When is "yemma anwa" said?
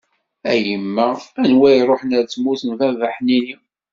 0.65-1.67